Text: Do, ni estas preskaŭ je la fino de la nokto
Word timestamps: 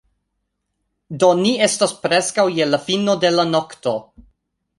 Do, 1.23 1.29
ni 1.41 1.51
estas 1.65 1.93
preskaŭ 2.07 2.47
je 2.61 2.67
la 2.71 2.81
fino 2.87 3.17
de 3.27 3.33
la 3.37 3.47
nokto 3.53 3.95